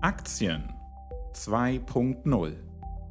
Aktien 0.00 0.72
2.0. 1.32 2.52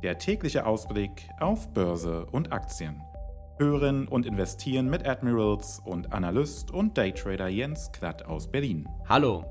Der 0.04 0.18
tägliche 0.18 0.66
Ausblick 0.66 1.28
auf 1.38 1.68
Börse 1.74 2.26
und 2.28 2.54
Aktien. 2.54 3.02
Hören 3.60 4.08
und 4.08 4.26
investieren 4.26 4.90
mit 4.90 5.06
Admirals 5.06 5.82
und 5.84 6.14
Analyst 6.14 6.72
und 6.72 6.98
Daytrader 6.98 7.50
Jens 7.50 7.92
Klatt 7.92 8.26
aus 8.26 8.50
Berlin. 8.50 8.88
Hallo, 9.10 9.44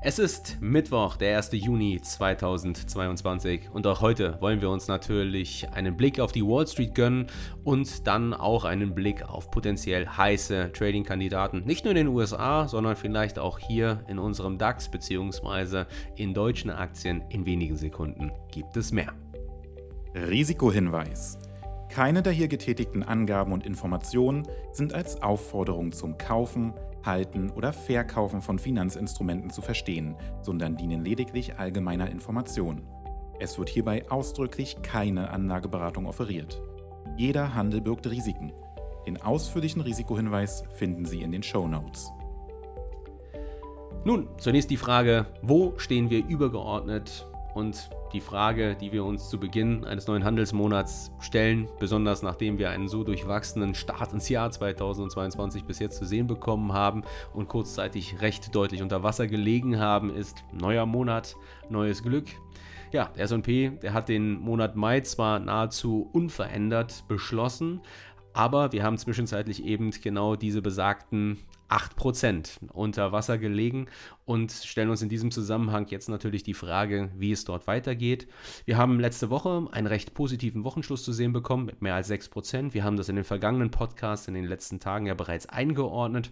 es 0.00 0.20
ist 0.20 0.58
Mittwoch, 0.60 1.16
der 1.16 1.36
1. 1.38 1.50
Juni 1.54 2.00
2022 2.00 3.68
und 3.72 3.84
auch 3.86 4.00
heute 4.00 4.40
wollen 4.40 4.60
wir 4.60 4.70
uns 4.70 4.86
natürlich 4.86 5.68
einen 5.72 5.96
Blick 5.96 6.20
auf 6.20 6.30
die 6.30 6.44
Wall 6.44 6.68
Street 6.68 6.94
gönnen 6.94 7.26
und 7.64 8.06
dann 8.06 8.32
auch 8.32 8.64
einen 8.64 8.94
Blick 8.94 9.28
auf 9.28 9.50
potenziell 9.50 10.06
heiße 10.06 10.70
Trading-Kandidaten, 10.72 11.64
nicht 11.64 11.84
nur 11.84 11.90
in 11.90 11.96
den 11.96 12.08
USA, 12.08 12.68
sondern 12.68 12.94
vielleicht 12.94 13.40
auch 13.40 13.58
hier 13.58 14.04
in 14.06 14.20
unserem 14.20 14.56
DAX 14.56 14.88
bzw. 14.88 15.84
in 16.14 16.32
deutschen 16.32 16.70
Aktien. 16.70 17.24
In 17.30 17.44
wenigen 17.44 17.76
Sekunden 17.76 18.30
gibt 18.52 18.76
es 18.76 18.92
mehr. 18.92 19.12
Risikohinweis. 20.14 21.38
Keine 21.88 22.22
der 22.22 22.32
hier 22.32 22.48
getätigten 22.48 23.02
Angaben 23.02 23.52
und 23.52 23.66
Informationen 23.66 24.46
sind 24.72 24.94
als 24.94 25.20
Aufforderung 25.22 25.90
zum 25.90 26.18
Kaufen, 26.18 26.72
Halten 27.08 27.50
oder 27.50 27.72
Verkaufen 27.72 28.42
von 28.42 28.60
Finanzinstrumenten 28.60 29.50
zu 29.50 29.62
verstehen, 29.62 30.14
sondern 30.42 30.76
dienen 30.76 31.04
lediglich 31.04 31.58
allgemeiner 31.58 32.08
Information. 32.08 32.82
Es 33.40 33.58
wird 33.58 33.68
hierbei 33.68 34.08
ausdrücklich 34.10 34.82
keine 34.82 35.30
Anlageberatung 35.30 36.06
offeriert. 36.06 36.60
Jeder 37.16 37.54
Handel 37.54 37.80
birgt 37.80 38.08
Risiken. 38.08 38.52
Den 39.06 39.20
ausführlichen 39.20 39.80
Risikohinweis 39.80 40.64
finden 40.74 41.04
Sie 41.04 41.22
in 41.22 41.32
den 41.32 41.42
Show 41.42 41.66
Notes. 41.66 42.10
Nun, 44.04 44.28
zunächst 44.38 44.70
die 44.70 44.76
Frage, 44.76 45.26
wo 45.42 45.74
stehen 45.78 46.10
wir 46.10 46.26
übergeordnet 46.26 47.27
und 47.58 47.90
die 48.12 48.20
Frage, 48.20 48.76
die 48.76 48.92
wir 48.92 49.04
uns 49.04 49.28
zu 49.28 49.38
Beginn 49.38 49.84
eines 49.84 50.06
neuen 50.06 50.24
Handelsmonats 50.24 51.10
stellen, 51.18 51.68
besonders 51.80 52.22
nachdem 52.22 52.56
wir 52.56 52.70
einen 52.70 52.86
so 52.86 53.02
durchwachsenen 53.02 53.74
Start 53.74 54.12
ins 54.12 54.28
Jahr 54.28 54.48
2022 54.48 55.64
bis 55.64 55.80
jetzt 55.80 55.98
zu 55.98 56.06
sehen 56.06 56.28
bekommen 56.28 56.72
haben 56.72 57.02
und 57.34 57.48
kurzzeitig 57.48 58.20
recht 58.20 58.54
deutlich 58.54 58.80
unter 58.80 59.02
Wasser 59.02 59.26
gelegen 59.26 59.80
haben, 59.80 60.14
ist 60.14 60.44
neuer 60.52 60.86
Monat, 60.86 61.34
neues 61.68 62.04
Glück. 62.04 62.28
Ja, 62.92 63.10
der 63.16 63.24
SP, 63.26 63.74
der 63.82 63.92
hat 63.92 64.08
den 64.08 64.40
Monat 64.40 64.76
Mai 64.76 65.00
zwar 65.00 65.40
nahezu 65.40 66.08
unverändert 66.12 67.04
beschlossen, 67.08 67.80
aber 68.34 68.70
wir 68.70 68.84
haben 68.84 68.96
zwischenzeitlich 68.98 69.64
eben 69.64 69.90
genau 69.90 70.36
diese 70.36 70.62
besagten 70.62 71.38
8% 71.68 72.70
unter 72.72 73.12
Wasser 73.12 73.38
gelegen 73.38 73.86
und 74.24 74.52
stellen 74.52 74.90
uns 74.90 75.02
in 75.02 75.08
diesem 75.08 75.30
Zusammenhang 75.30 75.86
jetzt 75.88 76.08
natürlich 76.08 76.42
die 76.42 76.54
Frage, 76.54 77.10
wie 77.16 77.32
es 77.32 77.44
dort 77.44 77.66
weitergeht. 77.66 78.26
Wir 78.64 78.76
haben 78.76 79.00
letzte 79.00 79.30
Woche 79.30 79.68
einen 79.72 79.86
recht 79.86 80.14
positiven 80.14 80.64
Wochenschluss 80.64 81.04
zu 81.04 81.12
sehen 81.12 81.32
bekommen 81.32 81.66
mit 81.66 81.82
mehr 81.82 81.94
als 81.94 82.10
6%. 82.10 82.74
Wir 82.74 82.84
haben 82.84 82.96
das 82.96 83.08
in 83.08 83.16
den 83.16 83.24
vergangenen 83.24 83.70
Podcasts 83.70 84.28
in 84.28 84.34
den 84.34 84.46
letzten 84.46 84.80
Tagen 84.80 85.06
ja 85.06 85.14
bereits 85.14 85.46
eingeordnet 85.46 86.30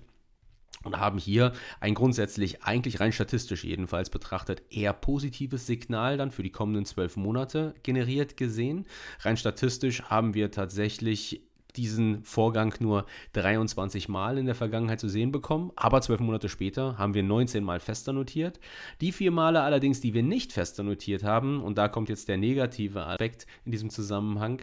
und 0.85 0.99
haben 0.99 1.19
hier 1.19 1.53
ein 1.81 1.95
grundsätzlich, 1.95 2.63
eigentlich 2.63 3.01
rein 3.01 3.13
statistisch 3.13 3.65
jedenfalls 3.65 4.09
betrachtet, 4.09 4.63
eher 4.71 4.93
positives 4.93 5.67
Signal 5.67 6.17
dann 6.17 6.31
für 6.31 6.43
die 6.43 6.51
kommenden 6.51 6.85
zwölf 6.85 7.17
Monate 7.17 7.75
generiert 7.83 8.37
gesehen. 8.37 8.87
Rein 9.21 9.37
statistisch 9.37 10.03
haben 10.05 10.35
wir 10.35 10.51
tatsächlich 10.51 11.46
diesen 11.77 12.25
Vorgang 12.25 12.75
nur 12.81 13.07
23 13.35 14.09
Mal 14.09 14.39
in 14.39 14.47
der 14.47 14.55
Vergangenheit 14.55 15.01
zu 15.01 15.09
sehen 15.09 15.33
bekommen, 15.33 15.73
aber 15.77 16.01
zwölf 16.01 16.21
Monate 16.21 16.49
später 16.49 16.99
haben 16.99 17.15
wir 17.15 17.23
19 17.23 17.63
Mal 17.63 17.81
fester 17.81 18.13
notiert. 18.13 18.61
Die 19.01 19.13
vier 19.13 19.31
Male 19.31 19.63
allerdings, 19.63 20.01
die 20.01 20.15
wir 20.15 20.23
nicht 20.23 20.53
fester 20.53 20.83
notiert 20.83 21.23
haben, 21.23 21.63
und 21.63 21.79
da 21.79 21.89
kommt 21.89 22.09
jetzt 22.09 22.29
der 22.29 22.37
negative 22.37 23.07
Aspekt 23.07 23.47
in 23.65 23.73
diesem 23.73 23.91
Zusammenhang, 23.91 24.63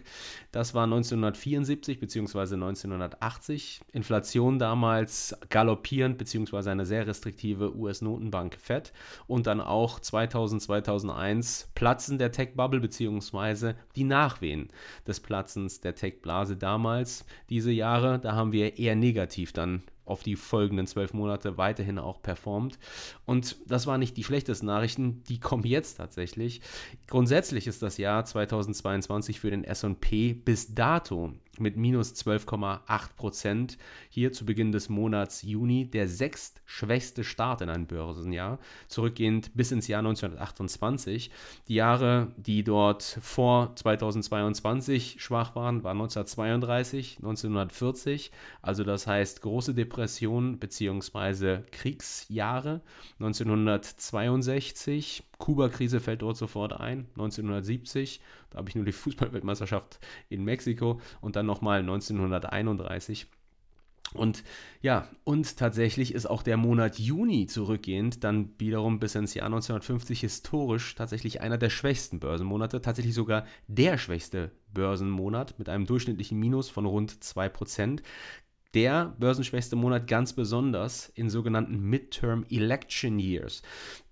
das 0.52 0.74
war 0.74 0.84
1974 0.84 2.00
bzw. 2.00 2.54
1980. 2.54 3.80
Inflation 3.92 4.58
damals 4.58 5.36
galoppierend 5.50 6.18
bzw. 6.18 6.70
eine 6.70 6.86
sehr 6.86 7.06
restriktive 7.06 7.76
US-Notenbank 7.76 8.56
Fed 8.60 8.92
und 9.26 9.46
dann 9.46 9.60
auch 9.60 10.00
2000, 10.00 10.62
2001 10.62 11.70
Platzen 11.74 12.18
der 12.18 12.32
Tech-Bubble 12.32 12.80
bzw. 12.80 13.74
die 13.96 14.04
Nachwehen 14.04 14.68
des 15.06 15.20
Platzens 15.20 15.80
der 15.80 15.94
Tech-Blase 15.94 16.56
damals 16.56 17.03
damals, 17.04 17.24
diese 17.50 17.70
Jahre, 17.70 18.18
da 18.18 18.32
haben 18.34 18.52
wir 18.52 18.78
eher 18.78 18.96
negativ 18.96 19.52
dann 19.52 19.82
auf 20.06 20.22
die 20.22 20.36
folgenden 20.36 20.86
zwölf 20.86 21.14
Monate 21.14 21.56
weiterhin 21.56 21.98
auch 21.98 22.20
performt. 22.20 22.78
Und 23.24 23.56
das 23.66 23.86
waren 23.86 24.00
nicht 24.00 24.16
die 24.16 24.24
schlechtesten 24.24 24.66
Nachrichten, 24.66 25.22
die 25.28 25.40
kommen 25.40 25.64
jetzt 25.64 25.96
tatsächlich. 25.96 26.60
Grundsätzlich 27.06 27.66
ist 27.66 27.82
das 27.82 27.96
Jahr 27.96 28.24
2022 28.24 29.40
für 29.40 29.50
den 29.50 29.64
SP 29.64 30.34
bis 30.34 30.74
dato 30.74 31.32
mit 31.60 31.76
minus 31.76 32.14
12,8 32.14 33.16
Prozent 33.16 33.78
hier 34.08 34.32
zu 34.32 34.44
Beginn 34.44 34.72
des 34.72 34.88
Monats 34.88 35.42
Juni 35.42 35.90
der 35.90 36.08
sechstschwächste 36.08 37.24
Start 37.24 37.60
in 37.60 37.68
einem 37.68 37.86
Börsenjahr, 37.86 38.58
zurückgehend 38.88 39.50
bis 39.54 39.72
ins 39.72 39.88
Jahr 39.88 40.00
1928. 40.00 41.30
Die 41.68 41.74
Jahre, 41.74 42.32
die 42.36 42.64
dort 42.64 43.02
vor 43.20 43.74
2022 43.76 45.16
schwach 45.18 45.54
waren, 45.56 45.84
waren 45.84 45.98
1932, 45.98 47.16
1940, 47.18 48.30
also 48.62 48.84
das 48.84 49.06
heißt 49.06 49.42
große 49.42 49.74
Depression 49.74 50.58
bzw. 50.58 51.58
Kriegsjahre, 51.70 52.80
1962, 53.18 55.24
Kuba-Krise 55.44 56.00
fällt 56.00 56.22
dort 56.22 56.38
sofort 56.38 56.72
ein, 56.72 57.06
1970, 57.16 58.22
da 58.48 58.56
habe 58.56 58.70
ich 58.70 58.76
nur 58.76 58.86
die 58.86 58.92
Fußballweltmeisterschaft 58.92 60.00
in 60.30 60.42
Mexiko 60.42 61.02
und 61.20 61.36
dann 61.36 61.44
nochmal 61.44 61.80
1931. 61.80 63.26
Und 64.14 64.42
ja, 64.80 65.10
und 65.24 65.58
tatsächlich 65.58 66.14
ist 66.14 66.24
auch 66.24 66.42
der 66.42 66.56
Monat 66.56 66.98
Juni 66.98 67.46
zurückgehend 67.46 68.24
dann 68.24 68.54
wiederum 68.56 69.00
bis 69.00 69.16
ins 69.16 69.34
Jahr 69.34 69.46
1950 69.46 70.20
historisch 70.20 70.94
tatsächlich 70.94 71.42
einer 71.42 71.58
der 71.58 71.68
schwächsten 71.68 72.20
Börsenmonate, 72.20 72.80
tatsächlich 72.80 73.14
sogar 73.14 73.44
der 73.66 73.98
schwächste 73.98 74.50
Börsenmonat 74.72 75.58
mit 75.58 75.68
einem 75.68 75.84
durchschnittlichen 75.84 76.38
Minus 76.38 76.70
von 76.70 76.86
rund 76.86 77.12
2% 77.12 78.00
der 78.74 79.14
börsenschwächste 79.18 79.76
Monat 79.76 80.06
ganz 80.06 80.32
besonders 80.32 81.10
in 81.14 81.30
sogenannten 81.30 81.78
Midterm 81.80 82.44
Election 82.50 83.18
Years, 83.18 83.62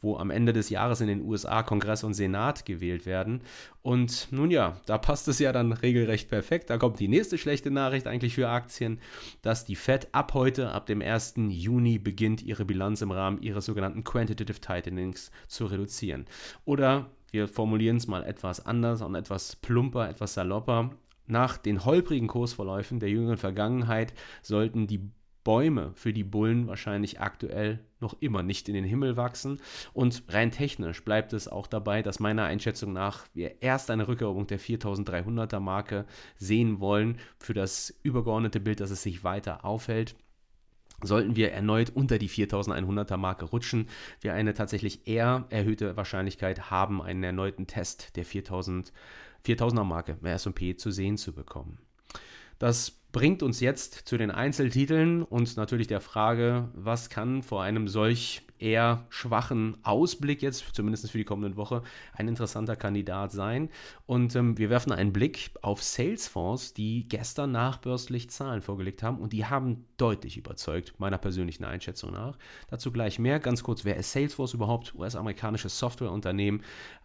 wo 0.00 0.16
am 0.16 0.30
Ende 0.30 0.52
des 0.52 0.70
Jahres 0.70 1.00
in 1.00 1.08
den 1.08 1.22
USA 1.22 1.62
Kongress 1.62 2.04
und 2.04 2.14
Senat 2.14 2.64
gewählt 2.64 3.04
werden. 3.04 3.42
Und 3.82 4.28
nun 4.30 4.50
ja, 4.50 4.80
da 4.86 4.98
passt 4.98 5.26
es 5.28 5.40
ja 5.40 5.52
dann 5.52 5.72
regelrecht 5.72 6.28
perfekt. 6.28 6.70
Da 6.70 6.78
kommt 6.78 7.00
die 7.00 7.08
nächste 7.08 7.38
schlechte 7.38 7.70
Nachricht 7.70 8.06
eigentlich 8.06 8.34
für 8.34 8.48
Aktien, 8.48 9.00
dass 9.42 9.64
die 9.64 9.76
Fed 9.76 10.08
ab 10.12 10.34
heute, 10.34 10.70
ab 10.70 10.86
dem 10.86 11.02
1. 11.02 11.34
Juni, 11.48 11.98
beginnt, 11.98 12.42
ihre 12.42 12.64
Bilanz 12.64 13.02
im 13.02 13.10
Rahmen 13.10 13.42
ihres 13.42 13.66
sogenannten 13.66 14.04
Quantitative 14.04 14.60
Tightenings 14.60 15.32
zu 15.48 15.66
reduzieren. 15.66 16.26
Oder 16.64 17.10
wir 17.32 17.48
formulieren 17.48 17.96
es 17.96 18.06
mal 18.06 18.24
etwas 18.24 18.64
anders 18.64 19.02
und 19.02 19.14
etwas 19.14 19.56
plumper, 19.56 20.08
etwas 20.08 20.34
salopper. 20.34 20.90
Nach 21.26 21.56
den 21.56 21.84
holprigen 21.84 22.28
Kursverläufen 22.28 23.00
der 23.00 23.10
jüngeren 23.10 23.38
Vergangenheit 23.38 24.12
sollten 24.42 24.86
die 24.86 25.10
Bäume 25.44 25.92
für 25.94 26.12
die 26.12 26.24
Bullen 26.24 26.68
wahrscheinlich 26.68 27.20
aktuell 27.20 27.80
noch 28.00 28.16
immer 28.20 28.42
nicht 28.42 28.68
in 28.68 28.74
den 28.74 28.84
Himmel 28.84 29.16
wachsen. 29.16 29.60
Und 29.92 30.22
rein 30.28 30.50
technisch 30.50 31.04
bleibt 31.04 31.32
es 31.32 31.48
auch 31.48 31.66
dabei, 31.66 32.02
dass 32.02 32.20
meiner 32.20 32.44
Einschätzung 32.44 32.92
nach 32.92 33.26
wir 33.34 33.62
erst 33.62 33.90
eine 33.90 34.08
Rückeroberung 34.08 34.46
der 34.46 34.60
4300er 34.60 35.60
Marke 35.60 36.06
sehen 36.36 36.80
wollen 36.80 37.18
für 37.38 37.54
das 37.54 37.94
übergeordnete 38.02 38.60
Bild, 38.60 38.80
dass 38.80 38.90
es 38.90 39.02
sich 39.02 39.24
weiter 39.24 39.64
aufhält. 39.64 40.14
Sollten 41.04 41.34
wir 41.34 41.50
erneut 41.50 41.90
unter 41.90 42.18
die 42.18 42.28
4100er 42.28 43.16
Marke 43.16 43.46
rutschen, 43.46 43.88
wir 44.20 44.34
eine 44.34 44.54
tatsächlich 44.54 45.08
eher 45.08 45.46
erhöhte 45.50 45.96
Wahrscheinlichkeit 45.96 46.70
haben, 46.70 47.02
einen 47.02 47.24
erneuten 47.24 47.66
Test 47.66 48.14
der 48.14 48.24
4000 48.24 48.92
4000er 49.44 49.84
Marke 49.84 50.18
im 50.20 50.26
S&P 50.26 50.76
zu 50.76 50.90
sehen 50.90 51.16
zu 51.16 51.32
bekommen. 51.32 51.78
Das 52.58 53.02
bringt 53.12 53.42
uns 53.42 53.60
jetzt 53.60 53.94
zu 53.94 54.16
den 54.16 54.30
Einzeltiteln 54.30 55.22
und 55.22 55.56
natürlich 55.56 55.86
der 55.86 56.00
Frage, 56.00 56.68
was 56.74 57.10
kann 57.10 57.42
vor 57.42 57.62
einem 57.62 57.86
solch 57.88 58.42
eher 58.62 59.06
schwachen 59.10 59.76
Ausblick 59.82 60.40
jetzt, 60.40 60.64
zumindest 60.72 61.10
für 61.10 61.18
die 61.18 61.24
kommende 61.24 61.56
Woche, 61.56 61.82
ein 62.12 62.28
interessanter 62.28 62.76
Kandidat 62.76 63.32
sein. 63.32 63.68
Und 64.06 64.36
ähm, 64.36 64.56
wir 64.56 64.70
werfen 64.70 64.92
einen 64.92 65.12
Blick 65.12 65.50
auf 65.62 65.82
Salesforce, 65.82 66.72
die 66.72 67.06
gestern 67.08 67.50
nachbörslich 67.50 68.30
Zahlen 68.30 68.62
vorgelegt 68.62 69.02
haben 69.02 69.18
und 69.18 69.32
die 69.32 69.44
haben 69.44 69.84
deutlich 69.96 70.36
überzeugt, 70.36 70.94
meiner 70.98 71.18
persönlichen 71.18 71.64
Einschätzung 71.64 72.12
nach. 72.12 72.38
Dazu 72.70 72.92
gleich 72.92 73.18
mehr. 73.18 73.40
Ganz 73.40 73.64
kurz, 73.64 73.84
wer 73.84 73.96
ist 73.96 74.12
Salesforce 74.12 74.54
überhaupt? 74.54 74.94
US-amerikanisches 74.94 75.78
Softwareunternehmen, 75.78 76.62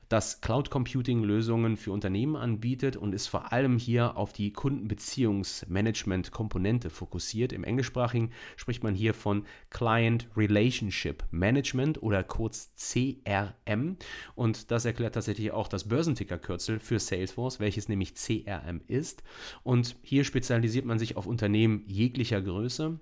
das 0.09 0.41
Cloud 0.41 0.69
Computing 0.69 1.23
Lösungen 1.23 1.77
für 1.77 1.91
Unternehmen 1.91 2.35
anbietet 2.35 2.95
und 2.95 3.13
ist 3.13 3.27
vor 3.27 3.51
allem 3.51 3.77
hier 3.77 4.17
auf 4.17 4.33
die 4.33 4.53
Kundenbeziehungsmanagement 4.53 6.07
Management-Komponente 6.07 6.89
fokussiert. 6.89 7.53
Im 7.53 7.63
Englischsprachigen 7.63 8.31
spricht 8.55 8.83
man 8.83 8.95
hier 8.95 9.13
von 9.13 9.45
Client 9.69 10.27
Relationship 10.35 11.23
Management 11.31 12.01
oder 12.01 12.23
kurz 12.23 12.71
CRM. 12.75 13.97
Und 14.35 14.71
das 14.71 14.85
erklärt 14.85 15.15
tatsächlich 15.15 15.51
auch 15.51 15.67
das 15.67 15.87
Börsenticker-Kürzel 15.87 16.79
für 16.79 16.99
Salesforce, 16.99 17.59
welches 17.59 17.89
nämlich 17.89 18.15
CRM 18.15 18.81
ist. 18.87 19.23
Und 19.63 19.95
hier 20.01 20.23
spezialisiert 20.23 20.85
man 20.85 20.99
sich 20.99 21.15
auf 21.15 21.27
Unternehmen 21.27 21.83
jeglicher 21.87 22.41
Größe. 22.41 22.99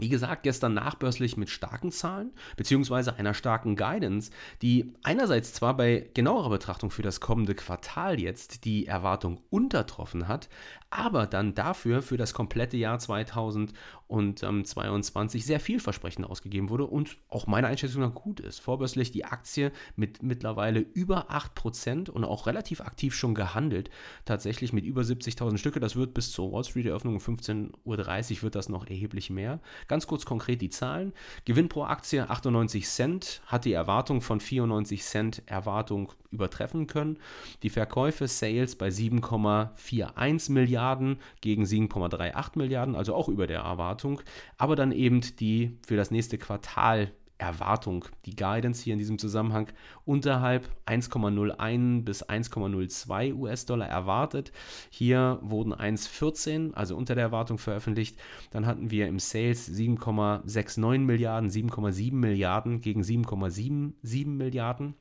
Wie 0.00 0.08
gesagt, 0.08 0.42
gestern 0.42 0.74
nachbörslich 0.74 1.36
mit 1.36 1.50
starken 1.50 1.92
Zahlen 1.92 2.32
beziehungsweise 2.56 3.16
einer 3.16 3.34
starken 3.34 3.76
Guidance, 3.76 4.30
die 4.62 4.92
einerseits 5.02 5.52
zwar 5.52 5.76
bei 5.76 6.08
genauerer 6.14 6.50
Betrachtung 6.50 6.90
für 6.90 7.02
das 7.02 7.20
kommende 7.20 7.54
Quartal 7.54 8.20
jetzt 8.20 8.64
die 8.64 8.86
Erwartung 8.86 9.40
untertroffen 9.50 10.28
hat, 10.28 10.48
aber 10.90 11.26
dann 11.26 11.54
dafür 11.54 12.02
für 12.02 12.16
das 12.16 12.34
komplette 12.34 12.76
Jahr 12.76 12.98
2022 12.98 15.46
sehr 15.46 15.60
vielversprechend 15.60 16.26
ausgegeben 16.26 16.68
wurde 16.68 16.86
und 16.86 17.18
auch 17.28 17.46
meiner 17.46 17.68
Einschätzung 17.68 18.02
nach 18.02 18.14
gut 18.14 18.40
ist. 18.40 18.58
Vorbörslich 18.60 19.12
die 19.12 19.24
Aktie 19.24 19.70
mit 19.94 20.24
mittlerweile 20.24 20.80
über 20.80 21.30
8% 21.30 22.10
und 22.10 22.24
auch 22.24 22.48
relativ 22.48 22.80
aktiv 22.80 23.14
schon 23.14 23.36
gehandelt, 23.36 23.88
tatsächlich 24.24 24.72
mit 24.72 24.84
über 24.84 25.02
70.000 25.02 25.58
Stücke. 25.58 25.78
Das 25.78 25.94
wird 25.94 26.12
bis 26.12 26.32
zur 26.32 26.50
Wall 26.50 26.64
Street 26.64 26.86
Eröffnung 26.86 27.14
um 27.14 27.20
15.30 27.20 28.38
Uhr 28.38 28.42
wird 28.42 28.56
das 28.56 28.68
noch 28.68 28.88
erheblich 28.88 29.30
mehr. 29.30 29.60
Ganz 29.90 30.06
kurz 30.06 30.24
konkret 30.24 30.62
die 30.62 30.70
Zahlen. 30.70 31.12
Gewinn 31.46 31.68
pro 31.68 31.82
Aktie 31.82 32.30
98 32.30 32.86
Cent, 32.86 33.42
hat 33.46 33.64
die 33.64 33.72
Erwartung 33.72 34.20
von 34.20 34.38
94 34.38 35.02
Cent 35.02 35.42
Erwartung 35.46 36.12
übertreffen 36.30 36.86
können. 36.86 37.18
Die 37.64 37.70
Verkäufe 37.70 38.28
Sales 38.28 38.76
bei 38.76 38.86
7,41 38.86 40.52
Milliarden 40.52 41.18
gegen 41.40 41.64
7,38 41.64 42.50
Milliarden, 42.56 42.94
also 42.94 43.16
auch 43.16 43.28
über 43.28 43.48
der 43.48 43.62
Erwartung, 43.62 44.20
aber 44.58 44.76
dann 44.76 44.92
eben 44.92 45.22
die 45.40 45.76
für 45.84 45.96
das 45.96 46.12
nächste 46.12 46.38
Quartal 46.38 47.10
Erwartung, 47.40 48.04
die 48.26 48.36
Guidance 48.36 48.82
hier 48.82 48.92
in 48.92 48.98
diesem 48.98 49.18
Zusammenhang 49.18 49.68
unterhalb 50.04 50.68
1,01 50.86 52.04
bis 52.04 52.24
1,02 52.24 53.34
US-Dollar 53.34 53.88
erwartet. 53.88 54.52
Hier 54.90 55.38
wurden 55.42 55.74
1,14, 55.74 56.74
also 56.74 56.96
unter 56.96 57.14
der 57.14 57.24
Erwartung 57.24 57.58
veröffentlicht. 57.58 58.18
Dann 58.50 58.66
hatten 58.66 58.90
wir 58.90 59.08
im 59.08 59.18
Sales 59.18 59.70
7,69 59.70 60.98
Milliarden, 60.98 61.50
7,7 61.50 62.12
Milliarden 62.12 62.80
gegen 62.80 63.02
7,77 63.02 64.26
Milliarden. 64.26 64.94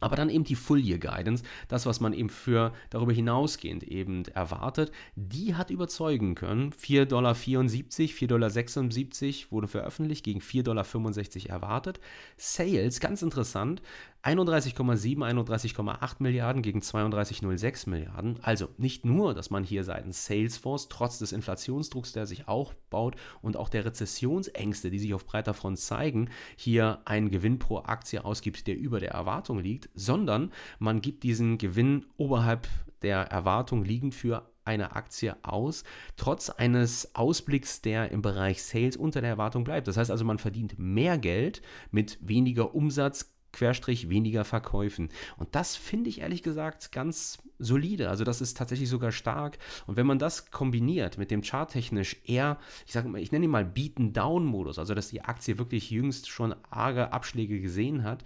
Aber 0.00 0.16
dann 0.16 0.30
eben 0.30 0.44
die 0.44 0.54
Full 0.54 0.80
Year 0.80 0.98
Guidance, 0.98 1.44
das, 1.68 1.86
was 1.86 2.00
man 2.00 2.12
eben 2.12 2.28
für 2.28 2.72
darüber 2.90 3.12
hinausgehend 3.12 3.82
eben 3.84 4.24
erwartet, 4.26 4.92
die 5.16 5.54
hat 5.54 5.70
überzeugen 5.70 6.34
können. 6.34 6.72
4,74 6.72 7.06
Dollar, 7.06 7.34
4,76 7.34 8.26
Dollar 8.26 9.52
wurde 9.52 9.68
veröffentlicht, 9.68 10.24
gegen 10.24 10.40
4,65 10.40 10.62
Dollar 10.62 11.54
erwartet. 11.54 12.00
Sales, 12.36 13.00
ganz 13.00 13.22
interessant, 13.22 13.82
31,7, 14.24 15.18
31,8 15.18 16.14
Milliarden 16.20 16.62
gegen 16.62 16.80
32,06 16.80 17.90
Milliarden. 17.90 18.38
Also 18.42 18.68
nicht 18.78 19.04
nur, 19.04 19.34
dass 19.34 19.50
man 19.50 19.64
hier 19.64 19.84
seitens 19.84 20.24
Salesforce 20.24 20.88
trotz 20.88 21.18
des 21.18 21.32
Inflationsdrucks, 21.32 22.12
der 22.12 22.26
sich 22.26 22.48
aufbaut 22.48 23.16
und 23.42 23.58
auch 23.58 23.68
der 23.68 23.84
Rezessionsängste, 23.84 24.90
die 24.90 24.98
sich 24.98 25.12
auf 25.12 25.26
breiter 25.26 25.52
Front 25.52 25.78
zeigen, 25.78 26.30
hier 26.56 27.00
einen 27.04 27.30
Gewinn 27.30 27.58
pro 27.58 27.78
Aktie 27.80 28.24
ausgibt, 28.24 28.66
der 28.66 28.78
über 28.78 28.98
der 28.98 29.10
Erwartung 29.10 29.58
liegt, 29.58 29.90
sondern 29.94 30.52
man 30.78 31.02
gibt 31.02 31.22
diesen 31.22 31.58
Gewinn 31.58 32.06
oberhalb 32.16 32.66
der 33.02 33.18
Erwartung 33.26 33.84
liegend 33.84 34.14
für 34.14 34.48
eine 34.64 34.96
Aktie 34.96 35.36
aus, 35.42 35.84
trotz 36.16 36.48
eines 36.48 37.14
Ausblicks, 37.14 37.82
der 37.82 38.10
im 38.10 38.22
Bereich 38.22 38.62
Sales 38.62 38.96
unter 38.96 39.20
der 39.20 39.30
Erwartung 39.30 39.64
bleibt. 39.64 39.88
Das 39.88 39.98
heißt 39.98 40.10
also, 40.10 40.24
man 40.24 40.38
verdient 40.38 40.78
mehr 40.78 41.18
Geld 41.18 41.60
mit 41.90 42.18
weniger 42.22 42.74
Umsatz, 42.74 43.33
Querstrich 43.54 44.10
weniger 44.10 44.44
Verkäufen. 44.44 45.08
Und 45.38 45.54
das 45.54 45.76
finde 45.76 46.10
ich 46.10 46.20
ehrlich 46.20 46.42
gesagt 46.42 46.92
ganz 46.92 47.38
solide. 47.58 48.10
Also 48.10 48.24
das 48.24 48.40
ist 48.40 48.56
tatsächlich 48.56 48.88
sogar 48.88 49.12
stark. 49.12 49.58
Und 49.86 49.96
wenn 49.96 50.06
man 50.06 50.18
das 50.18 50.50
kombiniert 50.50 51.18
mit 51.18 51.30
dem 51.30 51.42
charttechnisch 51.42 52.16
eher, 52.26 52.58
ich 52.86 52.92
sage 52.92 53.08
mal, 53.08 53.20
ich 53.20 53.32
nenne 53.32 53.44
ihn 53.44 53.50
mal 53.50 53.64
Beaten-Down-Modus, 53.64 54.78
also 54.78 54.94
dass 54.94 55.08
die 55.08 55.22
Aktie 55.22 55.58
wirklich 55.58 55.90
jüngst 55.90 56.28
schon 56.28 56.54
arge 56.70 57.12
Abschläge 57.12 57.60
gesehen 57.60 58.02
hat 58.02 58.24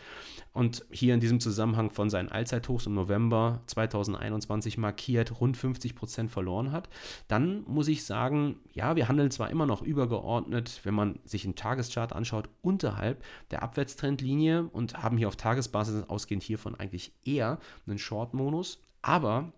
und 0.52 0.84
hier 0.90 1.14
in 1.14 1.20
diesem 1.20 1.40
Zusammenhang 1.40 1.90
von 1.90 2.10
seinen 2.10 2.30
Allzeithochs 2.30 2.86
im 2.86 2.94
November 2.94 3.60
2021 3.66 4.78
markiert 4.78 5.40
rund 5.40 5.56
50 5.56 5.94
Prozent 5.94 6.30
verloren 6.30 6.72
hat, 6.72 6.88
dann 7.28 7.62
muss 7.64 7.88
ich 7.88 8.04
sagen, 8.04 8.56
ja, 8.72 8.96
wir 8.96 9.08
handeln 9.08 9.30
zwar 9.30 9.50
immer 9.50 9.66
noch 9.66 9.82
übergeordnet, 9.82 10.80
wenn 10.84 10.94
man 10.94 11.18
sich 11.24 11.44
einen 11.44 11.54
Tageschart 11.54 12.12
anschaut, 12.12 12.48
unterhalb 12.62 13.22
der 13.50 13.62
Abwärtstrendlinie 13.62 14.64
und 14.72 15.02
haben 15.02 15.17
hier 15.18 15.28
auf 15.28 15.36
Tagesbasis 15.36 16.08
ausgehend 16.08 16.42
hiervon 16.42 16.74
eigentlich 16.74 17.12
eher 17.24 17.58
einen 17.86 17.98
Short-Modus. 17.98 18.80
Aber 19.02 19.52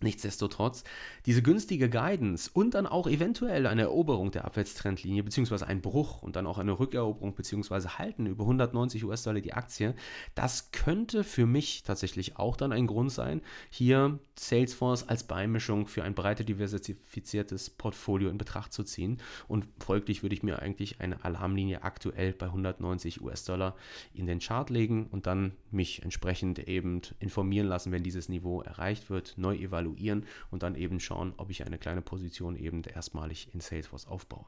Nichtsdestotrotz, 0.00 0.84
diese 1.26 1.42
günstige 1.42 1.88
Guidance 1.88 2.50
und 2.52 2.74
dann 2.74 2.86
auch 2.86 3.06
eventuell 3.06 3.66
eine 3.66 3.82
Eroberung 3.82 4.30
der 4.30 4.44
Abwärtstrendlinie, 4.44 5.22
beziehungsweise 5.22 5.66
ein 5.66 5.80
Bruch 5.80 6.22
und 6.22 6.36
dann 6.36 6.46
auch 6.46 6.58
eine 6.58 6.78
Rückeroberung, 6.78 7.34
beziehungsweise 7.34 7.98
Halten 7.98 8.26
über 8.26 8.44
190 8.44 9.04
US-Dollar 9.04 9.40
die 9.40 9.54
Aktie, 9.54 9.94
das 10.34 10.72
könnte 10.72 11.24
für 11.24 11.46
mich 11.46 11.82
tatsächlich 11.84 12.36
auch 12.36 12.56
dann 12.56 12.72
ein 12.72 12.86
Grund 12.86 13.12
sein, 13.12 13.40
hier 13.70 14.18
Salesforce 14.36 15.08
als 15.08 15.24
Beimischung 15.24 15.86
für 15.86 16.02
ein 16.02 16.14
breiter 16.14 16.44
diversifiziertes 16.44 17.70
Portfolio 17.70 18.28
in 18.30 18.38
Betracht 18.38 18.72
zu 18.72 18.82
ziehen. 18.82 19.18
Und 19.48 19.66
folglich 19.78 20.22
würde 20.22 20.34
ich 20.34 20.42
mir 20.42 20.58
eigentlich 20.58 21.00
eine 21.00 21.24
Alarmlinie 21.24 21.82
aktuell 21.82 22.32
bei 22.32 22.46
190 22.46 23.22
US-Dollar 23.22 23.76
in 24.12 24.26
den 24.26 24.40
Chart 24.40 24.68
legen 24.70 25.06
und 25.10 25.26
dann 25.26 25.52
mich 25.70 26.02
entsprechend 26.02 26.58
eben 26.68 27.00
informieren 27.20 27.68
lassen, 27.68 27.92
wenn 27.92 28.02
dieses 28.02 28.28
Niveau 28.28 28.62
erreicht 28.62 29.10
wird, 29.10 29.34
neu 29.36 29.56
evaluieren 29.56 29.83
evaluieren 29.84 30.26
und 30.50 30.62
dann 30.62 30.74
eben 30.74 31.00
schauen, 31.00 31.34
ob 31.36 31.50
ich 31.50 31.64
eine 31.64 31.78
kleine 31.78 32.02
Position 32.02 32.56
eben 32.56 32.82
erstmalig 32.82 33.52
in 33.52 33.60
Salesforce 33.60 34.06
aufbaue. 34.06 34.44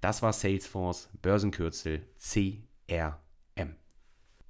Das 0.00 0.22
war 0.22 0.32
Salesforce 0.32 1.08
Börsenkürzel 1.22 2.02
CRM. 2.18 3.76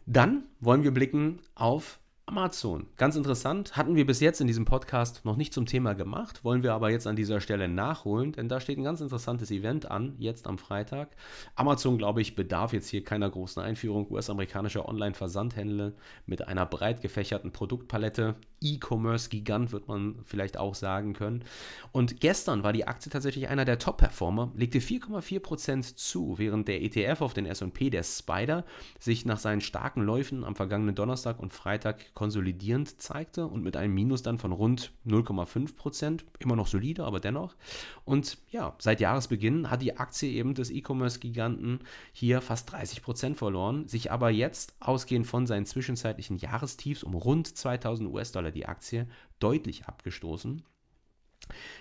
Dann 0.07 0.45
wollen 0.61 0.83
wir 0.83 0.93
blicken 0.93 1.41
auf 1.55 2.01
Amazon. 2.27 2.87
Ganz 2.97 3.17
interessant, 3.17 3.77
hatten 3.77 3.97
wir 3.97 4.07
bis 4.07 4.21
jetzt 4.21 4.41
in 4.41 4.47
diesem 4.47 4.65
Podcast 4.65 5.25
noch 5.25 5.37
nicht 5.37 5.53
zum 5.53 5.67
Thema 5.67 5.95
gemacht, 5.95 6.45
wollen 6.45 6.63
wir 6.63 6.73
aber 6.73 6.91
jetzt 6.91 7.07
an 7.07 7.17
dieser 7.17 7.41
Stelle 7.41 7.69
nachholen, 7.69 8.33
denn 8.33 8.49
da 8.49 8.61
steht 8.61 8.79
ein 8.79 8.85
ganz 8.85 9.01
interessantes 9.01 9.51
Event 9.51 9.91
an, 9.91 10.15
jetzt 10.19 10.47
am 10.47 10.57
Freitag. 10.57 11.11
Amazon, 11.57 11.99
glaube 11.99 12.23
ich, 12.23 12.37
bedarf 12.37 12.73
jetzt 12.73 12.89
hier 12.89 13.05
keiner 13.05 13.29
großen 13.29 13.63
Einführung. 13.63 14.11
US-amerikanischer 14.11 14.89
Online-Versandhändler 14.89 15.93
mit 16.25 16.47
einer 16.47 16.65
breit 16.65 17.03
gefächerten 17.03 17.53
Produktpalette. 17.53 18.37
E-Commerce-Gigant 18.63 19.73
wird 19.73 19.89
man 19.89 20.17
vielleicht 20.25 20.57
auch 20.57 20.75
sagen 20.75 21.13
können. 21.13 21.45
Und 21.91 22.21
gestern 22.21 22.63
war 22.63 22.73
die 22.73 22.87
Aktie 22.87 23.11
tatsächlich 23.11 23.49
einer 23.49 23.65
der 23.65 23.79
Top-Performer, 23.79 24.53
legte 24.55 24.79
4,4% 24.79 25.97
zu, 25.97 26.39
während 26.39 26.69
der 26.69 26.83
ETF 26.83 27.21
auf 27.21 27.35
den 27.35 27.47
SP, 27.47 27.91
der 27.91 28.03
Spider, 28.03 28.65
sich 28.99 29.25
nach 29.27 29.39
seinen 29.39 29.61
starken 29.61 30.03
Läufen 30.03 30.45
am 30.45 30.57
vergangenen 30.57 30.95
Donnerstag 30.95 31.41
und 31.41 31.53
Freitag 31.53 32.15
konsolidierend 32.15 33.01
zeigte 33.01 33.47
und 33.47 33.63
mit 33.63 33.77
einem 33.77 33.95
Minus 33.95 34.23
dann 34.23 34.39
von 34.39 34.53
rund 34.53 34.93
0,5 35.07 35.77
Prozent, 35.77 36.25
immer 36.39 36.57
noch 36.57 36.67
solide, 36.67 37.05
aber 37.05 37.21
dennoch. 37.21 37.57
Und 38.05 38.39
ja, 38.51 38.75
seit 38.79 39.01
Jahresbeginn 39.01 39.71
hat 39.71 39.83
die 39.83 39.97
Aktie 39.97 40.31
eben 40.31 40.55
des 40.55 40.71
E-Commerce-Giganten 40.71 41.81
hier 42.13 42.41
fast 42.41 42.71
30 42.73 43.03
Prozent 43.03 43.37
verloren, 43.37 43.89
sich 43.89 44.13
aber 44.13 44.31
jetzt 44.31 44.75
ausgehend 44.81 45.27
von 45.27 45.47
seinen 45.47 45.67
zwischenzeitlichen 45.67 46.37
Jahrestiefs 46.37 47.03
um 47.03 47.15
rund 47.15 47.57
2000 47.57 48.13
US-Dollar 48.13 48.52
die 48.53 48.67
Aktie 48.67 49.07
deutlich 49.39 49.87
abgestoßen. 49.87 50.63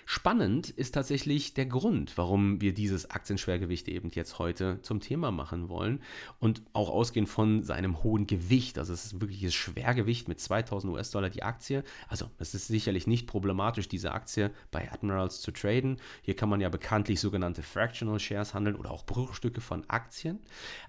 Spannend 0.06 0.70
ist 0.70 0.94
tatsächlich 0.94 1.54
der 1.54 1.66
Grund, 1.66 2.18
warum 2.18 2.60
wir 2.60 2.74
dieses 2.74 3.10
Aktienschwergewicht 3.10 3.88
eben 3.88 4.10
jetzt 4.10 4.40
heute 4.40 4.80
zum 4.82 5.00
Thema 5.00 5.32
machen 5.32 5.70
wollen 5.70 6.01
und 6.40 6.62
auch 6.74 6.90
ausgehend 6.90 7.30
von 7.30 7.63
seinem 7.63 8.04
hohen 8.04 8.28
Gewicht, 8.28 8.78
also 8.78 8.92
es 8.94 9.06
ist 9.06 9.22
wirklich 9.22 9.44
ein 9.44 9.51
Schwergewicht 9.51 10.28
mit 10.28 10.40
2000 10.40 10.94
US-Dollar 10.94 11.30
die 11.30 11.44
Aktie. 11.44 11.84
Also 12.10 12.30
es 12.40 12.54
ist 12.54 12.68
sicherlich 12.68 13.08
nicht 13.08 13.28
problematisch, 13.28 13.88
diese 13.88 14.12
Aktie 14.12 14.51
bei 14.72 14.92
Admirals 14.92 15.42
zu 15.42 15.51
traden. 15.51 15.98
Hier 16.22 16.36
kann 16.36 16.50
man 16.50 16.62
ja 16.62 16.70
bekanntlich 16.70 17.20
sogenannte 17.20 17.63
Fractional 17.63 18.20
Shares 18.20 18.54
handeln 18.54 18.75
oder 18.75 18.92
auch 18.92 19.06
Bruchstücke 19.06 19.62
von 19.62 19.90
Aktien. 19.90 20.40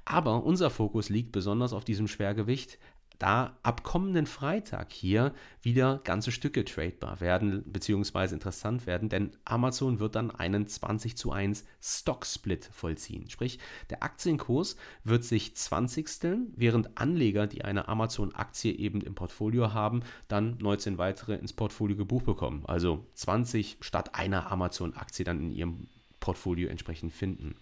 Aber 0.04 0.42
unser 0.42 0.70
Fokus 0.70 1.08
liegt 1.08 1.32
besonders 1.32 1.72
auf 1.72 1.84
diesem 1.84 2.08
Schwergewicht 2.08 2.78
da 3.22 3.56
ab 3.62 3.84
kommenden 3.84 4.26
Freitag 4.26 4.92
hier 4.92 5.32
wieder 5.60 6.00
ganze 6.02 6.32
Stücke 6.32 6.64
tradebar 6.64 7.20
werden, 7.20 7.62
beziehungsweise 7.70 8.34
interessant 8.34 8.84
werden, 8.86 9.08
denn 9.08 9.30
Amazon 9.44 10.00
wird 10.00 10.16
dann 10.16 10.32
einen 10.32 10.66
20 10.66 11.16
zu 11.16 11.30
1 11.30 11.64
Stock-Split 11.80 12.68
vollziehen. 12.72 13.30
Sprich, 13.30 13.60
der 13.90 14.02
Aktienkurs 14.02 14.76
wird 15.04 15.22
sich 15.22 15.54
20. 15.54 16.50
während 16.56 16.98
Anleger, 16.98 17.46
die 17.46 17.64
eine 17.64 17.86
Amazon-Aktie 17.86 18.72
eben 18.72 19.00
im 19.00 19.14
Portfolio 19.14 19.72
haben, 19.72 20.02
dann 20.26 20.58
19 20.60 20.98
weitere 20.98 21.36
ins 21.36 21.52
Portfolio 21.52 21.96
gebucht 21.96 22.26
bekommen. 22.26 22.64
Also 22.66 23.06
20 23.14 23.76
statt 23.80 24.16
einer 24.16 24.50
Amazon-Aktie 24.50 25.24
dann 25.24 25.40
in 25.40 25.52
ihrem 25.52 25.86
Portfolio 26.22 26.68
entsprechend 26.68 27.12
finden. 27.12 27.56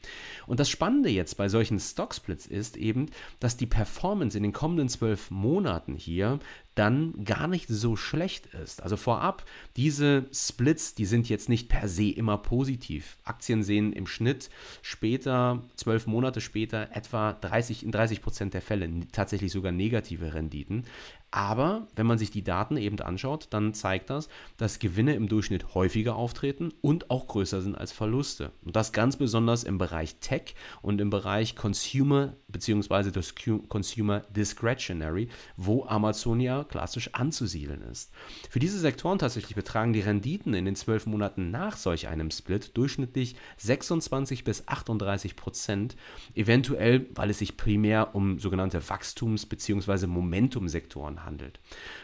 Und 0.46 0.60
das 0.60 0.70
Spannende 0.70 1.08
jetzt 1.08 1.36
bei 1.36 1.48
solchen 1.48 1.80
Stocksplits 1.80 2.46
ist 2.46 2.76
eben, 2.76 3.06
dass 3.40 3.56
die 3.56 3.66
Performance 3.66 4.36
in 4.36 4.44
den 4.44 4.52
kommenden 4.52 4.88
zwölf 4.88 5.32
Monaten 5.32 5.96
hier 5.96 6.38
dann 6.80 7.24
gar 7.24 7.46
nicht 7.46 7.68
so 7.68 7.94
schlecht 7.94 8.46
ist. 8.46 8.82
Also 8.82 8.96
vorab, 8.96 9.44
diese 9.76 10.24
Splits, 10.32 10.94
die 10.94 11.04
sind 11.04 11.28
jetzt 11.28 11.50
nicht 11.50 11.68
per 11.68 11.88
se 11.88 12.08
immer 12.08 12.38
positiv. 12.38 13.18
Aktien 13.22 13.62
sehen 13.62 13.92
im 13.92 14.06
Schnitt 14.06 14.48
später, 14.80 15.62
zwölf 15.76 16.06
Monate 16.06 16.40
später, 16.40 16.88
etwa 16.96 17.34
30 17.34 17.84
in 17.84 17.92
30 17.92 18.22
Prozent 18.22 18.54
der 18.54 18.62
Fälle 18.62 18.88
tatsächlich 19.12 19.52
sogar 19.52 19.72
negative 19.72 20.32
Renditen. 20.32 20.86
Aber 21.30 21.86
wenn 21.94 22.06
man 22.06 22.16
sich 22.16 22.30
die 22.30 22.42
Daten 22.42 22.78
eben 22.78 22.98
anschaut, 22.98 23.48
dann 23.50 23.74
zeigt 23.74 24.08
das, 24.08 24.30
dass 24.56 24.78
Gewinne 24.78 25.14
im 25.14 25.28
Durchschnitt 25.28 25.74
häufiger 25.74 26.16
auftreten 26.16 26.72
und 26.80 27.10
auch 27.10 27.28
größer 27.28 27.60
sind 27.60 27.76
als 27.76 27.92
Verluste. 27.92 28.52
Und 28.64 28.74
das 28.74 28.92
ganz 28.92 29.16
besonders 29.16 29.64
im 29.64 29.76
Bereich 29.76 30.16
Tech 30.16 30.54
und 30.80 31.00
im 31.00 31.10
Bereich 31.10 31.54
Consumer 31.56 32.32
bzw. 32.52 33.10
das 33.10 33.34
Consumer 33.68 34.20
Discretionary, 34.30 35.28
wo 35.56 35.84
Amazon 35.84 36.40
ja 36.40 36.64
klassisch 36.64 37.14
anzusiedeln 37.14 37.82
ist. 37.82 38.12
Für 38.48 38.58
diese 38.58 38.78
Sektoren 38.78 39.18
tatsächlich 39.18 39.54
betragen 39.54 39.92
die 39.92 40.00
Renditen 40.00 40.54
in 40.54 40.64
den 40.64 40.76
zwölf 40.76 41.06
Monaten 41.06 41.50
nach 41.50 41.76
solch 41.76 42.08
einem 42.08 42.30
Split 42.30 42.76
durchschnittlich 42.76 43.36
26 43.58 44.44
bis 44.44 44.66
38 44.68 45.36
Prozent, 45.36 45.96
eventuell, 46.34 47.06
weil 47.14 47.30
es 47.30 47.38
sich 47.38 47.56
primär 47.56 48.14
um 48.14 48.38
sogenannte 48.38 48.80
Wachstums- 48.80 49.46
bzw. 49.46 50.06
Momentumsektoren 50.06 51.24
handelt. 51.24 51.60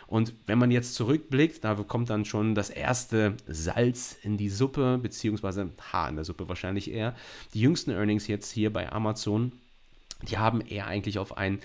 Und 0.06 0.34
wenn 0.46 0.58
man 0.58 0.70
jetzt 0.70 0.94
zurückblickt, 0.94 1.64
da 1.64 1.74
kommt 1.74 2.10
dann 2.10 2.24
schon 2.24 2.54
das 2.54 2.70
erste 2.70 3.36
Salz 3.46 4.16
in 4.22 4.36
die 4.36 4.48
Suppe, 4.48 4.98
beziehungsweise 5.02 5.70
Haar 5.92 6.08
in 6.08 6.16
der 6.16 6.24
Suppe 6.24 6.48
wahrscheinlich 6.48 6.90
eher. 6.90 7.14
Die 7.54 7.60
jüngsten 7.60 7.90
Earnings 7.90 8.26
jetzt 8.26 8.52
hier 8.52 8.72
bei 8.72 8.92
Amazon 8.92 9.52
die 10.22 10.38
haben 10.38 10.60
eher 10.60 10.86
eigentlich 10.86 11.18
auf 11.18 11.36
ein 11.36 11.60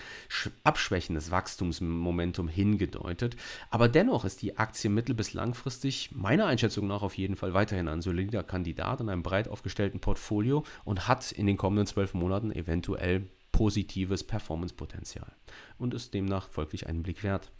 abschwächendes 0.62 1.30
Wachstumsmomentum 1.30 2.48
hingedeutet. 2.48 3.36
Aber 3.70 3.88
dennoch 3.88 4.24
ist 4.24 4.42
die 4.42 4.58
Aktie 4.58 4.90
mittel- 4.90 5.14
bis 5.14 5.32
langfristig 5.32 6.10
meiner 6.12 6.46
Einschätzung 6.46 6.86
nach 6.86 7.02
auf 7.02 7.16
jeden 7.16 7.36
Fall 7.36 7.54
weiterhin 7.54 7.88
ein 7.88 8.02
solider 8.02 8.42
Kandidat 8.42 9.00
in 9.00 9.08
einem 9.08 9.22
breit 9.22 9.48
aufgestellten 9.48 10.00
Portfolio 10.00 10.64
und 10.84 11.08
hat 11.08 11.32
in 11.32 11.46
den 11.46 11.56
kommenden 11.56 11.86
zwölf 11.86 12.12
Monaten 12.14 12.52
eventuell 12.52 13.28
positives 13.52 14.24
Performancepotenzial 14.24 15.32
und 15.78 15.94
ist 15.94 16.14
demnach 16.14 16.48
folglich 16.48 16.86
einen 16.86 17.02
Blick 17.02 17.22
wert. 17.22 17.50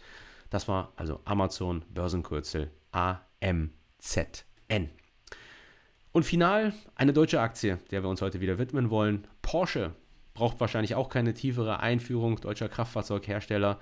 Das 0.51 0.69
war 0.69 0.93
also 0.97 1.21
Amazon 1.25 1.85
Börsenkürzel 1.91 2.71
AMZN. 2.93 3.71
Und 6.13 6.25
final 6.25 6.75
eine 6.95 7.15
deutsche 7.15 7.41
Aktie, 7.41 7.79
der 7.91 8.03
wir 8.03 8.11
uns 8.11 8.21
heute 8.21 8.41
wieder 8.41 8.59
widmen 8.59 8.91
wollen. 8.91 9.27
Porsche 9.41 9.95
braucht 10.35 10.61
wahrscheinlich 10.61 10.95
auch 10.95 11.09
keine 11.09 11.35
tiefere 11.35 11.81
Einführung, 11.81 12.41
deutscher 12.41 12.69
Kraftfahrzeughersteller 12.69 13.79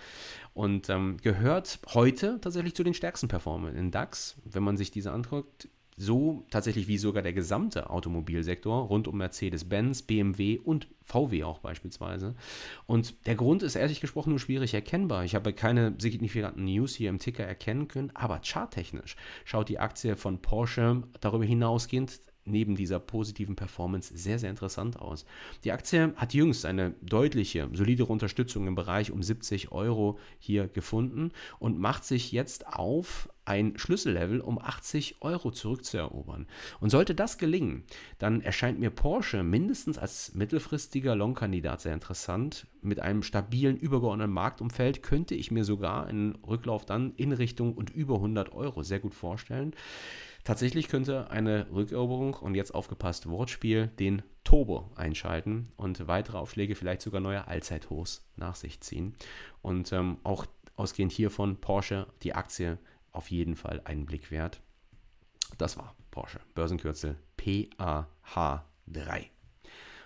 und 0.55 0.89
ähm, 0.89 1.17
gehört 1.23 1.79
heute 1.95 2.41
tatsächlich 2.41 2.75
zu 2.75 2.83
den 2.83 2.95
stärksten 2.95 3.29
Performern 3.29 3.77
in 3.77 3.91
DAX. 3.91 4.37
Wenn 4.45 4.63
man 4.63 4.77
sich 4.77 4.91
diese 4.91 5.13
anguckt, 5.13 5.69
so 6.01 6.47
tatsächlich 6.51 6.89
wie 6.89 6.97
sogar 6.97 7.23
der 7.23 7.35
gesamte 7.35 7.91
Automobilsektor 7.91 8.87
rund 8.87 9.07
um 9.07 9.19
Mercedes-Benz, 9.19 10.03
BMW 10.03 10.59
und 10.59 10.89
VW 11.03 11.45
auch 11.45 11.59
beispielsweise. 11.59 12.35
Und 12.87 13.27
der 13.27 13.35
Grund 13.35 13.63
ist 13.63 13.77
ehrlich 13.77 14.01
gesprochen 14.01 14.31
nur 14.31 14.39
schwierig 14.39 14.73
erkennbar. 14.73 15.25
Ich 15.25 15.35
habe 15.35 15.53
keine 15.53 15.95
signifikanten 15.99 16.65
News 16.65 16.95
hier 16.95 17.11
im 17.11 17.19
Ticker 17.19 17.45
erkennen 17.45 17.87
können, 17.87 18.13
aber 18.15 18.41
charttechnisch 18.43 19.17
schaut 19.45 19.69
die 19.69 19.79
Aktie 19.79 20.17
von 20.17 20.41
Porsche 20.41 21.03
darüber 21.21 21.45
hinausgehend 21.45 22.19
neben 22.45 22.75
dieser 22.75 22.99
positiven 22.99 23.57
Performance 23.57 24.17
sehr, 24.17 24.39
sehr 24.39 24.51
interessant 24.51 24.99
aus. 24.99 25.25
Die 25.65 25.73
Aktie 25.73 26.13
hat 26.17 26.35
jüngst 26.35 26.65
eine 26.67 26.95
deutliche, 27.03 27.69
solidere 27.73 28.13
Unterstützung 28.13 28.67
im 28.67 28.75
Bereich 28.75 29.11
um 29.11 29.23
70 29.23 29.73
Euro 29.73 30.19
hier 30.39 30.69
gefunden 30.69 31.33
und 31.59 31.79
macht 31.79 32.05
sich 32.05 32.33
jetzt 32.33 32.67
auf, 32.67 33.29
ein 33.51 33.77
Schlüssellevel 33.77 34.41
um 34.41 34.61
80 34.61 35.23
Euro 35.23 35.51
zurückzuerobern. 35.51 36.47
Und 36.79 36.91
sollte 36.91 37.17
das 37.17 37.37
gelingen, 37.37 37.83
dann 38.19 38.43
erscheint 38.43 38.79
mir 38.79 38.91
Porsche 38.91 39.43
mindestens 39.43 39.99
als 39.99 40.35
mittelfristiger 40.35 41.17
Long-Kandidat 41.17 41.81
sehr 41.81 41.95
interessant. 41.95 42.69
Mit 42.81 43.01
einem 43.01 43.25
stabilen, 43.25 43.77
übergeordneten 43.77 44.33
Marktumfeld 44.33 45.03
könnte 45.03 45.35
ich 45.35 45.51
mir 45.51 45.65
sogar 45.65 46.07
einen 46.07 46.37
Rücklauf 46.47 46.87
dann 46.87 47.13
in 47.17 47.33
Richtung 47.33 47.75
und 47.75 47.91
über 47.91 48.17
100 48.17 48.53
Euro 48.53 48.85
sehr 48.85 49.01
gut 49.01 49.15
vorstellen. 49.15 49.75
Tatsächlich 50.45 50.89
könnte 50.89 51.31
eine 51.31 51.67
Rückeroberung 51.71 52.35
und 52.35 52.55
jetzt 52.55 52.75
aufgepasst 52.75 53.29
Wortspiel 53.29 53.89
den 53.89 54.23
Turbo 54.43 54.91
einschalten 54.97 55.73
und 55.77 56.09
weitere 56.09 56.39
Aufschläge 56.39 56.75
vielleicht 56.75 57.03
sogar 57.03 57.21
neue 57.21 57.47
Allzeithochs 57.47 58.27
nach 58.37 58.55
sich 58.55 58.81
ziehen. 58.81 59.15
Und 59.61 59.93
ähm, 59.93 60.19
auch 60.25 60.47
ausgehend 60.77 61.13
hiervon 61.13 61.61
Porsche, 61.61 62.07
die 62.23 62.35
Aktie 62.35 62.79
auf 63.13 63.31
jeden 63.31 63.55
Fall 63.55 63.83
einen 63.85 64.07
Blick 64.07 64.31
wert. 64.31 64.61
Das 65.59 65.77
war 65.77 65.95
Porsche, 66.11 66.41
Börsenkürzel 66.55 67.17
PAH3. 67.39 69.27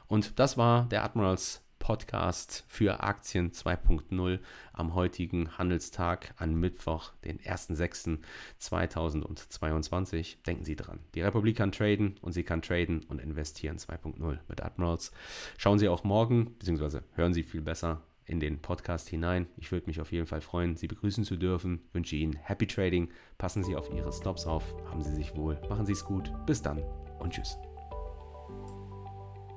Und 0.09 0.39
das 0.39 0.59
war 0.59 0.87
der 0.87 1.05
Admirals 1.05 1.64
Podcast 1.85 2.65
für 2.67 3.03
Aktien 3.03 3.53
2.0 3.53 4.41
am 4.73 4.95
heutigen 4.95 5.59
Handelstag 5.59 6.33
an 6.39 6.55
Mittwoch, 6.55 7.13
den 7.27 7.39
1.6.2022. 7.41 10.37
Denken 10.47 10.65
Sie 10.65 10.77
dran, 10.77 11.01
die 11.15 11.21
Republik 11.21 11.59
kann 11.59 11.73
traden 11.73 12.17
und 12.23 12.33
sie 12.33 12.43
kann 12.43 12.63
traden 12.63 13.05
und 13.05 13.21
investieren 13.21 13.77
2.0 13.77 14.39
mit 14.49 14.63
Admirals. 14.63 15.13
Schauen 15.59 15.79
Sie 15.79 15.91
auch 15.91 16.05
morgen, 16.05 16.57
beziehungsweise 16.59 17.05
hören 17.17 17.35
Sie 17.35 17.43
viel 17.43 17.61
besser 17.61 18.01
in 18.25 18.41
den 18.41 18.63
Podcast 18.63 19.11
hinein. 19.11 19.47
Ich 19.59 19.71
würde 19.71 19.87
mich 19.87 20.01
auf 20.01 20.11
jeden 20.11 20.27
Fall 20.27 20.41
freuen, 20.41 20.77
Sie 20.77 20.87
begrüßen 20.87 21.25
zu 21.25 21.37
dürfen. 21.37 21.83
Wünsche 21.93 22.17
Ihnen 22.17 22.33
Happy 22.33 22.67
Trading. 22.67 23.11
Passen 23.37 23.63
Sie 23.63 23.77
auf 23.77 23.93
Ihre 23.93 24.11
Stops 24.11 24.47
auf. 24.47 24.65
Haben 24.87 25.03
Sie 25.03 25.15
sich 25.15 25.37
wohl. 25.37 25.61
Machen 25.69 25.85
Sie 25.85 25.93
es 25.93 26.07
gut. 26.07 26.33
Bis 26.47 26.63
dann 26.63 26.83
und 27.19 27.35
tschüss. 27.35 27.59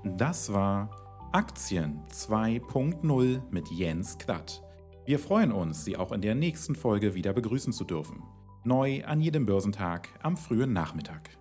Das 0.03 0.51
war 0.51 1.06
Aktien 1.33 1.99
2.0 2.09 3.41
mit 3.51 3.69
Jens 3.69 4.17
Klatt. 4.17 4.63
Wir 5.05 5.19
freuen 5.19 5.51
uns, 5.51 5.83
Sie 5.83 5.97
auch 5.97 6.13
in 6.13 6.21
der 6.21 6.35
nächsten 6.35 6.73
Folge 6.73 7.15
wieder 7.15 7.33
begrüßen 7.33 7.73
zu 7.73 7.83
dürfen. 7.83 8.23
Neu 8.63 9.03
an 9.03 9.19
jedem 9.19 9.45
Börsentag 9.45 10.07
am 10.23 10.37
frühen 10.37 10.71
Nachmittag. 10.71 11.37